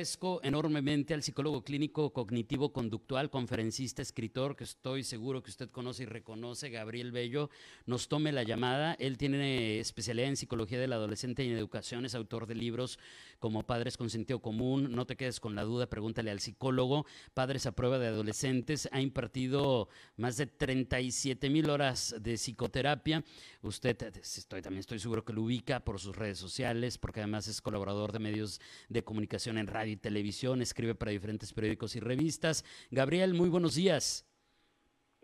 [0.00, 6.04] agradezco enormemente al psicólogo clínico cognitivo conductual, conferencista, escritor, que estoy seguro que usted conoce
[6.04, 7.50] y reconoce, Gabriel Bello,
[7.84, 8.94] nos tome la llamada.
[8.94, 12.98] Él tiene especialidad en psicología del adolescente y en educación, es autor de libros
[13.40, 17.04] como Padres con sentido común, No te quedes con la duda, pregúntale al psicólogo,
[17.34, 23.22] Padres a prueba de adolescentes, ha impartido más de 37 mil horas de psicoterapia.
[23.60, 27.60] Usted, estoy, también estoy seguro que lo ubica por sus redes sociales, porque además es
[27.60, 32.64] colaborador de medios de comunicación en radio y televisión, escribe para diferentes periódicos y revistas.
[32.90, 34.26] Gabriel, muy buenos días.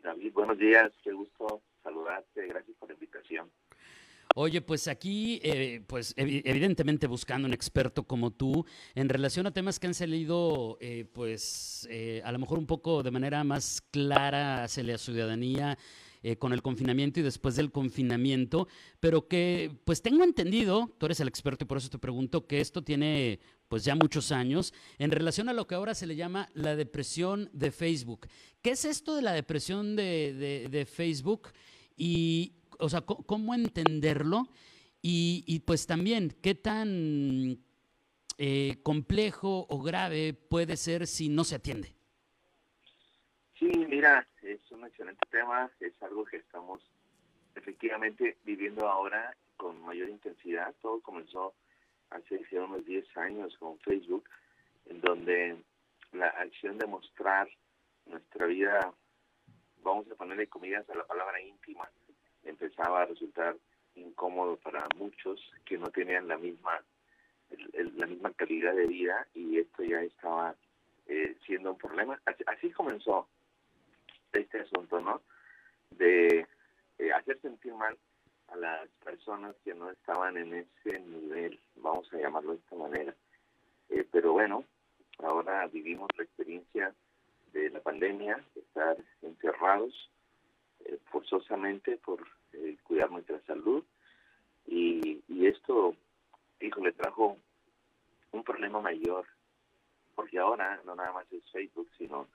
[0.02, 3.51] David, buenos días, qué gusto saludarte, gracias por la invitación.
[4.39, 9.80] Oye, pues aquí, eh, pues evidentemente buscando un experto como tú en relación a temas
[9.80, 14.64] que han salido, eh, pues eh, a lo mejor un poco de manera más clara
[14.64, 15.78] hacia la ciudadanía
[16.28, 18.66] eh, con el confinamiento y después del confinamiento,
[18.98, 22.60] pero que pues tengo entendido, tú eres el experto y por eso te pregunto, que
[22.60, 26.48] esto tiene pues ya muchos años en relación a lo que ahora se le llama
[26.52, 28.27] la depresión de Facebook.
[28.60, 31.50] ¿Qué es esto de la depresión de, Facebook?
[31.96, 34.48] Y, o sea, ¿cómo entenderlo?
[35.00, 37.61] Y, pues también, ¿qué tan
[38.36, 41.94] eh, complejo o grave puede ser si no se atiende?
[43.61, 46.80] Sí, mira, es un excelente tema, es algo que estamos
[47.55, 50.75] efectivamente viviendo ahora con mayor intensidad.
[50.80, 51.55] Todo comenzó
[52.11, 54.28] hace unos 10 años con Facebook,
[54.86, 55.56] en donde
[56.12, 57.48] la acción de mostrar
[58.06, 58.92] nuestra vida,
[59.83, 61.91] vamos a ponerle comillas a la palabra íntima,
[62.44, 63.56] empezaba a resultar
[63.97, 66.83] incómodo para muchos que no tenían la misma
[67.74, 70.56] la misma calidad de vida y esto ya estaba
[71.06, 72.20] eh, siendo un problema.
[72.47, 73.28] así comenzó
[74.41, 75.23] este asunto, ¿no?
[75.91, 76.47] De
[76.98, 77.97] eh, hacer sentir mal
[78.48, 83.14] a las personas que no estaban en ese nivel, vamos a llamarlo de esta manera.
[83.91, 84.64] Eh, pero bueno,
[85.19, 86.95] ahora vivimos la experiencia
[87.52, 90.11] de la pandemia, de estar encerrados
[90.85, 92.27] eh, forzosamente por
[92.85, 93.85] cuidar nuestra salud
[94.67, 95.95] y, y esto,
[96.61, 97.36] hijo, le trajo
[98.33, 99.27] un problema mayor,
[100.14, 102.29] porque ahora no nada más es Facebook, sino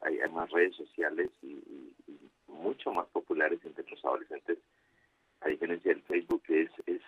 [0.00, 1.62] hay, más redes sociales y,
[2.48, 4.58] mucho más populares entre los adolescentes,
[5.42, 7.02] a diferencia del Facebook, que es, es,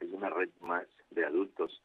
[0.00, 1.82] es una red más de adultos.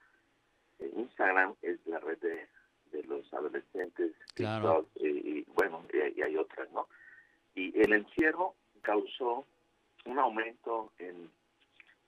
[0.80, 2.48] Eh, Instagram es la red de,
[2.92, 4.88] de los adolescentes, claro.
[4.96, 6.88] y, bueno, y, hay otras, ¿no?
[7.54, 9.46] Y el encierro causó
[10.06, 11.30] un aumento en,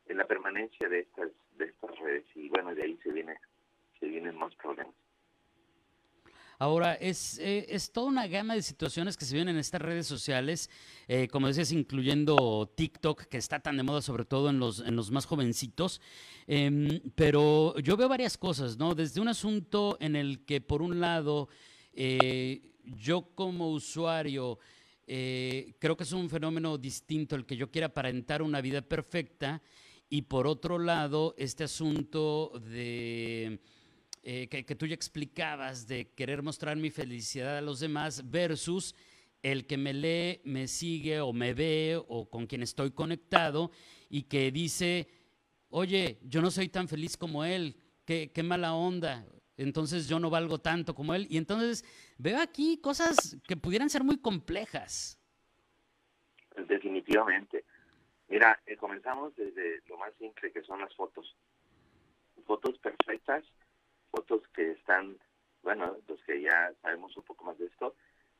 [0.07, 3.39] en la permanencia de estas de estas redes y bueno de ahí se viene
[3.99, 4.93] se vienen más problemas
[6.59, 10.07] Ahora, es, eh, es toda una gama de situaciones que se ven en estas redes
[10.07, 10.71] sociales,
[11.07, 14.95] eh, como decías, incluyendo TikTok, que está tan de moda sobre todo en los, en
[14.95, 16.01] los más jovencitos.
[16.47, 18.95] Em, pero yo veo varias cosas, ¿no?
[18.95, 21.47] Desde un asunto en el que, por un lado,
[21.93, 24.59] eh, yo como usuario
[25.05, 29.61] creo que es un fenómeno distinto el que yo quiera aparentar una vida perfecta.
[30.09, 33.61] Y por otro lado, este asunto de
[34.29, 38.93] eh, que, tú ya explicabas de querer mostrar mi felicidad a los demás versus
[39.41, 43.71] el que me lee, me sigue o me ve o con quien estoy conectado
[44.09, 45.07] y que dice,
[45.69, 50.29] oye, yo no soy tan feliz como él, qué, qué mala onda, entonces yo no
[50.29, 51.25] valgo tanto como él.
[51.29, 51.85] Y entonces
[52.17, 55.17] veo aquí cosas que pudieran ser muy complejas.
[56.67, 57.63] Definitivamente.
[58.27, 61.33] Mira, eh, comenzamos desde lo más simple que son las fotos.
[62.45, 63.45] Fotos perfectas
[64.11, 65.17] fotos que están,
[65.63, 67.95] bueno, los que ya sabemos un poco más de esto,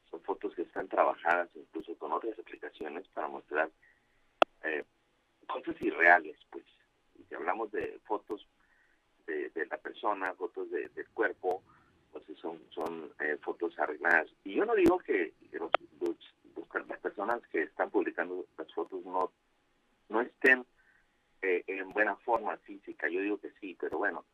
[0.10, 3.70] son fotos que están trabajadas incluso con otras aplicaciones para mostrar
[4.64, 4.84] eh,
[5.48, 6.66] cosas irreales, pues.
[7.20, 8.46] Y si hablamos de fotos
[9.26, 11.62] de, la persona, fotos de, del cuerpo,
[12.12, 14.28] pues son, son eh, fotos arregladas.
[14.44, 15.72] Y yo no digo que los,
[16.88, 19.32] las personas que están publicando las fotos no,
[20.10, 20.66] no estén
[21.42, 24.26] eh, en buena forma física, yo digo que sí, pero bueno,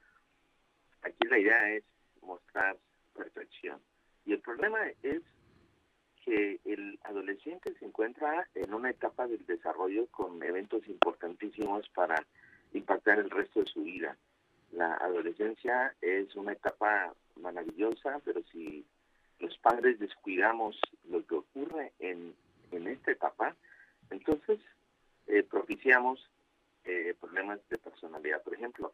[1.04, 1.84] Aquí la idea es
[2.22, 2.78] mostrar
[3.14, 3.80] perfección.
[4.26, 5.22] Y el problema es
[6.24, 12.26] que el adolescente se encuentra en una etapa del desarrollo con eventos importantísimos para
[12.72, 14.18] impactar el resto de su vida.
[14.72, 18.86] La adolescencia es una etapa maravillosa, pero si
[19.40, 20.80] los padres descuidamos
[21.10, 22.34] lo que ocurre en,
[22.72, 23.56] en esta etapa,
[24.10, 24.60] entonces
[25.28, 26.30] eh, propiciamos
[26.86, 28.42] eh, problemas de personalidad.
[28.44, 28.94] Por ejemplo,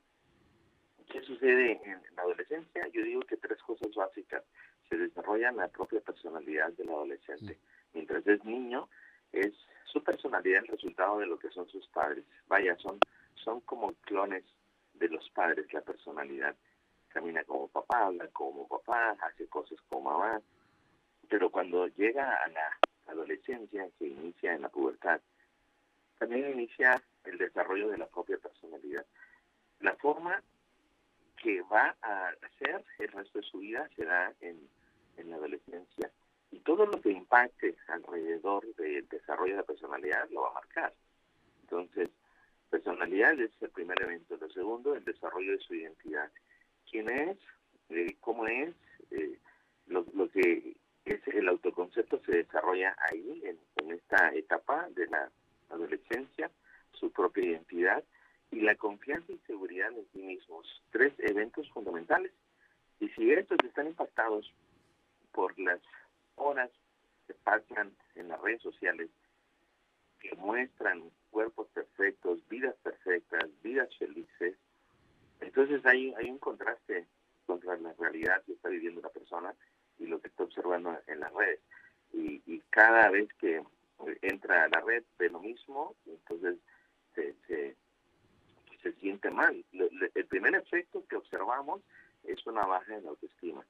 [1.09, 2.87] ¿Qué sucede en la adolescencia?
[2.93, 4.43] Yo digo que tres cosas básicas.
[4.87, 7.59] se desarrolla la propia personalidad del adolescente.
[7.93, 8.89] Mientras es niño,
[9.31, 9.53] es
[9.85, 12.25] su personalidad el resultado de lo que son sus padres.
[12.47, 12.99] Vaya, son,
[13.35, 14.43] son como clones
[14.93, 16.55] de los padres la personalidad.
[17.09, 20.41] Camina como papá, habla como papá, hace cosas como mamá.
[21.27, 22.77] Pero cuando llega a la
[23.07, 25.21] adolescencia, que inicia en la pubertad,
[26.19, 29.05] también inicia el desarrollo de la propia personalidad.
[29.79, 30.43] La forma
[31.41, 34.69] que va a hacer el resto de su vida será en,
[35.17, 36.11] en la adolescencia
[36.51, 40.93] y todo lo que impacte alrededor del desarrollo de la personalidad lo va a marcar.
[41.61, 42.09] Entonces,
[42.69, 44.37] personalidad es el primer evento.
[44.37, 46.31] Lo segundo, el desarrollo de su identidad.
[46.89, 47.37] ¿Quién es?
[47.89, 48.73] Eh, ¿Cómo es?
[49.11, 49.37] Eh,
[49.87, 50.75] lo, lo, que
[51.05, 55.31] es el autoconcepto se desarrolla ahí, en, en esta etapa de la
[55.69, 56.49] adolescencia,
[56.93, 58.03] su propia identidad
[58.51, 60.65] y la confianza y seguridad en sí mismos.
[60.91, 62.31] Tres eventos fundamentales.
[62.99, 64.51] Y si estos están impactados
[65.31, 65.79] por las
[66.35, 66.69] horas
[67.27, 69.09] que pasan en las redes sociales,
[70.19, 74.57] que muestran cuerpos perfectos, vidas perfectas, vidas felices,
[75.39, 77.07] entonces hay, hay un contraste
[77.45, 79.55] contra la realidad que está viviendo una persona
[79.97, 81.59] y lo que está observando en las redes.
[82.11, 83.63] Y, y cada vez que
[84.21, 86.57] entra a la red ve lo mismo, entonces
[87.15, 87.75] se, se,
[88.81, 89.63] se siente mal.
[89.71, 91.81] El primer efecto que observamos
[92.23, 93.65] es una baja en la autoestima.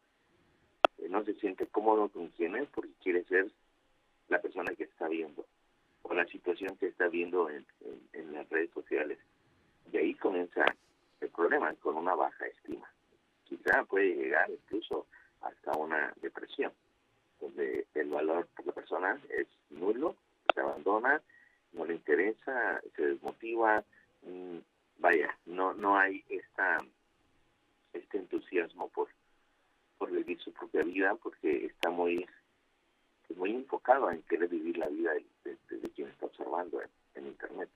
[0.98, 3.50] Eh, no se siente cómodo con quien es porque quiere ser
[4.28, 5.46] la persona que está viendo
[6.04, 7.66] o la situación que está viendo en,
[8.34, 9.18] las redes sociales.
[9.92, 10.64] Y ahí comienza
[11.20, 12.90] el problema, con una baja estima.
[13.44, 15.08] Quizá puede llegar incluso
[15.42, 16.72] hasta una depresión,
[17.40, 20.16] donde el valor por la persona es nulo,
[20.54, 21.22] se abandona,
[21.74, 23.84] no le interesa, se desmotiva,
[24.22, 24.60] mmm,
[25.00, 26.78] vaya, no no hay esta
[27.94, 29.10] este entusiasmo por
[29.98, 30.12] por
[30.84, 32.26] vida porque está muy
[33.36, 35.12] muy enfocado en querer vivir la vida
[35.44, 35.58] de,
[35.96, 36.82] quien está observando
[37.14, 37.70] en, internet.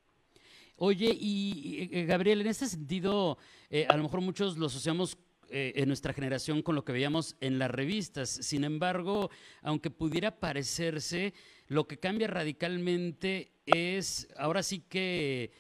[0.78, 3.38] Oye, y eh, Gabriel, en este sentido,
[3.70, 5.18] eh, a lo mejor muchos lo asociamos
[5.50, 8.30] eh, en nuestra generación con lo que veíamos en las revistas.
[8.30, 9.30] Sin embargo,
[9.62, 11.36] aunque pudiera parecerse,
[11.68, 15.52] lo que cambia radicalmente es ahora sí que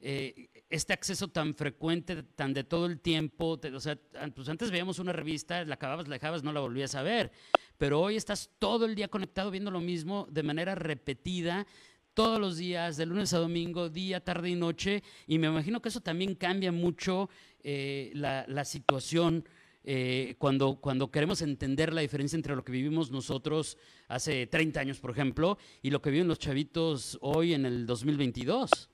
[0.00, 3.98] eh, este acceso tan frecuente, tan de todo el tiempo, o sea,
[4.34, 7.30] pues antes veíamos una revista, la acababas, la dejabas, no la volvías a ver,
[7.76, 11.66] pero hoy estás todo el día conectado viendo lo mismo de manera repetida,
[12.14, 15.90] todos los días, de lunes a domingo, día, tarde y noche, y me imagino que
[15.90, 17.28] eso también cambia mucho
[17.62, 19.44] eh, la, la, situación.
[19.84, 23.76] Eh, cuando, cuando queremos entender la diferencia entre lo que vivimos nosotros
[24.08, 28.88] hace 30 años, por ejemplo, y lo que viven los chavitos hoy en el 2022.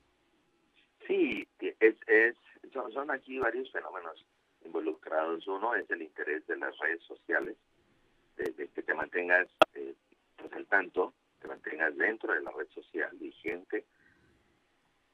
[1.07, 1.47] Sí,
[2.27, 2.37] es,
[2.73, 4.25] son, aquí varios fenómenos
[4.65, 5.47] involucrados.
[5.47, 7.57] Uno es el interés de las redes sociales,
[8.37, 9.95] de, que te mantengas eh,
[10.37, 13.85] pues al tanto, te mantengas dentro de la red social vigente.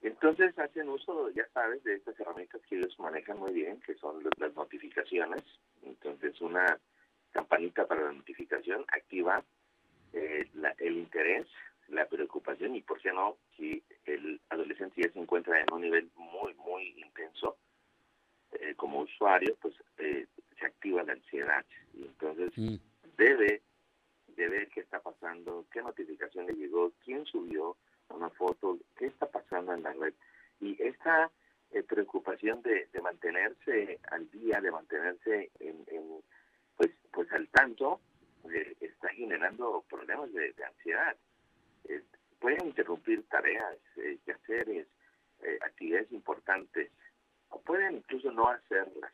[0.03, 4.23] Entonces hacen uso, ya sabes, de estas herramientas que ellos manejan muy bien, que son
[4.39, 5.43] las notificaciones.
[5.83, 6.79] Entonces una
[7.33, 9.43] campanita para la notificación activa
[10.13, 10.49] eh,
[10.79, 11.47] el interés
[11.89, 16.11] la preocupación y por qué no si el adolescente ya se encuentra en un nivel
[16.17, 17.57] muy muy intenso
[18.53, 20.27] eh, como usuario pues eh,
[20.59, 21.65] se activa la ansiedad.
[21.95, 22.77] Y entonces mm.
[23.17, 23.63] debe
[24.29, 27.77] de ver qué está pasando qué notificación le llegó quién subió
[28.09, 30.15] una foto qué está pasando en la red.
[30.61, 31.31] Y esta
[31.73, 36.23] eh, preocupación de, de, mantenerse al día de mantenerse en, en
[36.77, 38.01] pues pues al tanto
[38.53, 41.17] eh, está generando problemas de, de ansiedad
[42.45, 44.87] pueden interrumpir tareas, eh, quehaceres,
[45.41, 46.91] eh, actividades importantes,
[47.49, 49.13] o pueden incluso no hacerlas,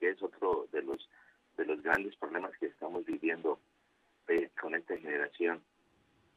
[0.00, 1.08] que es otro de los
[1.56, 3.60] de los grandes problemas que estamos viviendo
[4.26, 5.62] eh, con esta generación.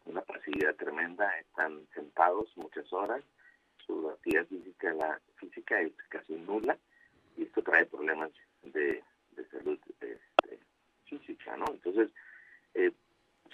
[0.05, 3.23] Una pasividad tremenda, están sentados muchas horas,
[3.87, 6.77] su actividad física, la física es casi nula,
[7.35, 8.29] y esto trae problemas
[8.61, 10.59] de, de salud este,
[11.05, 11.65] física, ¿no?
[11.71, 12.11] Entonces,
[12.75, 12.91] eh,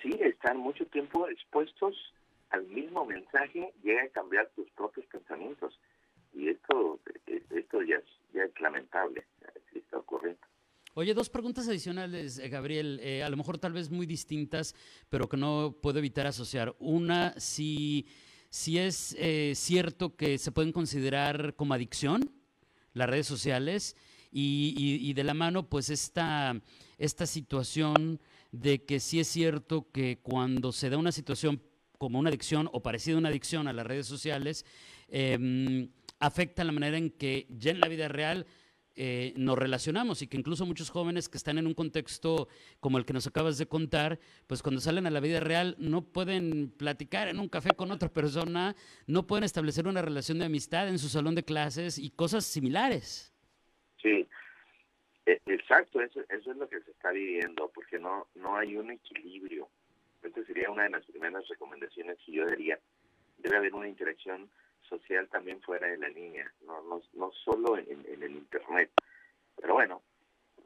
[0.01, 1.95] sí, están mucho tiempo expuestos
[2.53, 5.79] al mismo mensaje, llega a cambiar tus propios pensamientos.
[6.33, 9.23] Y esto, esto ya, es, ya es lamentable,
[9.73, 10.41] está ocurriendo.
[10.95, 14.75] Oye, dos preguntas adicionales, eh, Gabriel, eh, a lo mejor tal vez muy distintas,
[15.09, 16.75] pero que no puedo evitar asociar.
[16.79, 18.07] Una, si,
[18.49, 22.31] si es eh, cierto que se pueden considerar como adicción
[22.93, 23.95] las redes sociales
[24.31, 26.59] y, y, y de la mano, pues esta,
[26.99, 28.19] esta situación
[28.51, 31.59] de que sí es cierto que cuando se da una situación
[32.03, 34.65] como una adicción o parecido a una adicción a las redes sociales,
[35.07, 35.87] eh,
[36.19, 38.45] afecta la manera en que ya en la vida real
[38.97, 42.49] eh, nos relacionamos y que incluso muchos jóvenes que están en un contexto
[42.81, 46.01] como el que nos acabas de contar, pues cuando salen a la vida real no
[46.01, 48.75] pueden platicar en un café con otra persona,
[49.07, 53.33] no pueden establecer una relación de amistad en su salón de clases y cosas similares.
[54.01, 54.27] Sí,
[55.25, 58.91] e, exacto, eso, eso es lo que se está viviendo, porque no, no hay un
[58.91, 59.69] equilibrio.
[60.23, 62.79] Esta sería una de las primeras recomendaciones que yo daría.
[63.37, 64.49] Debe haber una interacción
[64.87, 68.91] social también fuera de la línea, no, no, no solo en, el Internet.
[69.59, 70.01] Pero bueno,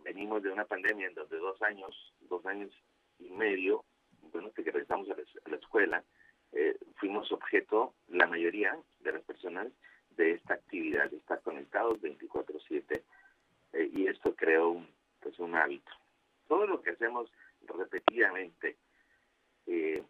[0.03, 2.71] venimos de una pandemia en donde dos años, dos años
[3.19, 3.83] y medio,
[4.31, 5.15] bueno, que regresamos a
[5.49, 6.03] la, escuela,
[6.51, 9.67] eh, fuimos objeto, la mayoría de las personas,
[10.11, 13.03] de esta actividad, de estar conectados 24/7
[13.73, 14.87] eh, y esto creó un,
[15.19, 15.91] pues un hábito.
[16.47, 17.31] Todo lo que hacemos
[17.67, 18.77] repetidamente
[19.67, 20.03] eh,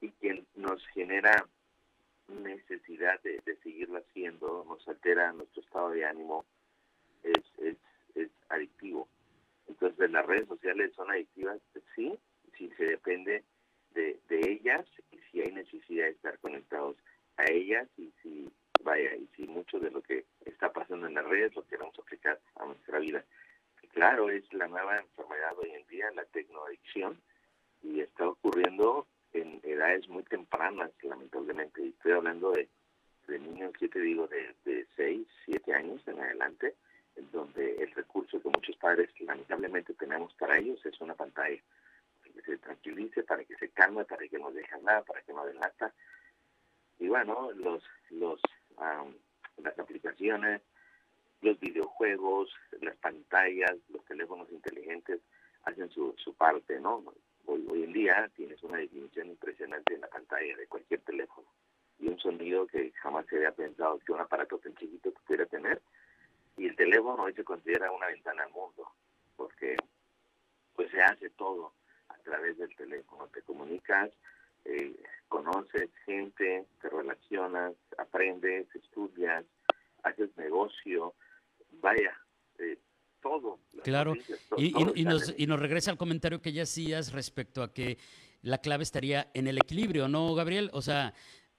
[0.00, 1.46] y que nos genera
[2.28, 6.46] necesidad de, seguirlo haciendo, nos altera nuestro estado de ánimo,
[7.22, 7.76] es, es,
[8.14, 9.06] es adictivo.
[9.68, 11.60] Entonces las redes sociales son adictivas,
[11.94, 12.18] sí,
[12.56, 13.44] si se depende
[13.94, 16.96] de, de ellas y si hay necesidad de estar conectados
[17.36, 18.50] a ellas y si,
[18.82, 22.40] vaya, y si mucho de lo que está pasando en las redes lo queremos aplicar
[22.56, 23.24] a nuestra vida.
[23.92, 27.20] Claro, es la nueva enfermedad hoy en día, la tecnoadicción,
[27.82, 29.13] y está ocurriendo en
[29.74, 31.82] edades muy tempranas, lamentablemente.
[31.82, 32.68] Y estoy hablando de,
[33.28, 34.26] de niños, ¿qué te digo?
[34.26, 36.74] De, de 6, 7 años en adelante,
[37.32, 41.60] donde el recurso que muchos padres lamentablemente tenemos para ellos es una pantalla.
[42.20, 45.32] Para que se tranquilice, para que se calme, para que no deje nada, para que
[45.32, 45.92] no delata.
[46.98, 48.40] Y bueno, los, los,
[49.58, 50.62] las aplicaciones,
[51.42, 52.50] los videojuegos,
[52.80, 55.20] las pantallas, los teléfonos inteligentes
[55.64, 57.04] hacen su, su parte, ¿no?
[57.46, 61.46] Hoy, hoy en día tienes una definición impresionante en la pantalla de cualquier teléfono
[61.98, 65.80] y un sonido que jamás se había pensado que un aparato tan chiquito pudiera tener.
[66.56, 68.90] Y el teléfono hoy se considera una ventana al mundo,
[69.36, 69.76] porque
[70.74, 71.72] pues se hace todo
[72.08, 73.28] a través del teléfono.
[73.28, 74.10] Te comunicas,
[74.64, 74.96] eh,
[75.28, 79.44] conoces gente, te relacionas, aprendes, estudias,
[80.02, 81.14] haces negocio.
[81.80, 82.16] Vaya,
[82.58, 82.78] eh,
[83.24, 83.58] todo.
[83.82, 84.14] Claro,
[84.56, 87.98] y, nos, y nos regresa al comentario que ya hacías respecto a que
[88.42, 90.70] la clave estaría en el equilibrio, ¿no, Gabriel?
[90.74, 91.14] O sea,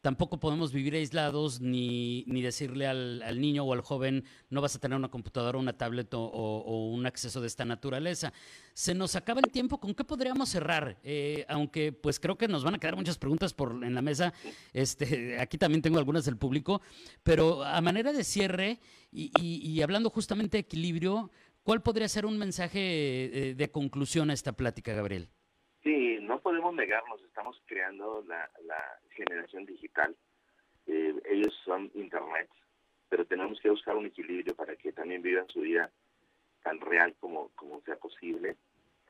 [0.05, 4.75] tampoco podemos vivir aislados ni, ni decirle al, al, niño o al joven no vas
[4.75, 8.31] a tener una computadora, una tablet o, un acceso de esta naturaleza.
[8.75, 10.99] Se nos acaba el tiempo, ¿con qué podríamos cerrar?
[11.03, 14.31] Eh, aunque pues creo que nos van a quedar muchas preguntas por, en la mesa,
[14.73, 16.83] este, aquí también tengo algunas del público,
[17.23, 18.79] pero a manera de cierre
[19.11, 21.31] y, y hablando justamente de equilibrio,
[21.65, 25.29] ¿Cuál podría ser un mensaje eh, de conclusión a esta plática, Gabriel?
[25.83, 28.47] Sí, no podemos negarnos, estamos creando la,
[29.09, 30.15] generación digital.
[30.85, 32.49] Eh, ellos son Internet,
[33.09, 35.89] pero tenemos que buscar un equilibrio para que también vivan su vida
[36.61, 38.57] tan real como, como sea posible.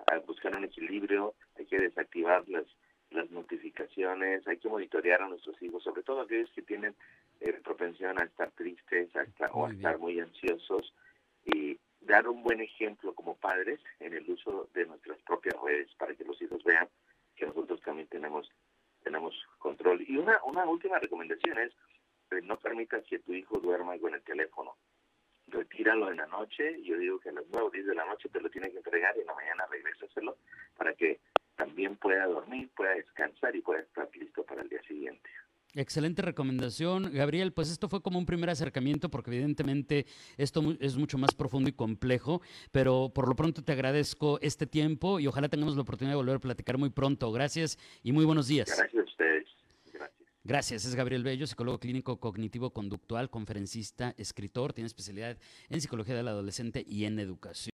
[0.06, 2.68] Para buscar un equilibrio hay que desactivar las,
[3.10, 6.96] las notificaciones, hay que monitorear a nuestros hijos, sobre todo aquellos que tienen
[7.42, 9.10] eh, propensión a estar tristes
[9.52, 10.94] o a estar muy ansiosos.
[11.44, 16.16] Y dar un buen ejemplo como padres en el uso de nuestras propias redes para
[16.16, 16.88] que los hijos vean
[17.36, 18.50] que nosotros también tenemos
[19.04, 20.04] tenemos control.
[20.08, 21.72] Y una, una última recomendación es
[22.32, 24.76] eh, no permitas que tu hijo duerma con el teléfono.
[25.48, 26.82] Retíralo en la noche.
[26.82, 28.78] Yo digo que a las 9 o 10 de la noche te lo tienen que
[28.78, 30.38] entregar y en la mañana regrésaselo
[30.76, 31.20] para que
[31.56, 35.30] también pueda dormir, pueda descansar y pueda estar listo para el día siguiente.
[35.76, 37.52] Excelente recomendación, Gabriel.
[37.52, 40.06] Pues esto fue como un primer acercamiento porque evidentemente
[40.38, 42.42] esto es mucho más profundo y complejo,
[42.72, 46.38] pero por lo pronto te agradezco este tiempo y ojalá tengamos la oportunidad de volver
[46.38, 47.30] a platicar muy pronto.
[47.34, 48.68] Gracias y muy buenos días.
[48.68, 49.48] Gracias a ustedes.
[49.92, 50.28] Gracias.
[50.46, 50.86] Gracias.
[50.86, 55.38] Es Gabriel Bello, psicólogo clínico cognitivo-conductual, conferencista, escritor, tiene especialidad
[55.70, 57.75] en psicología del adolescente y en educación.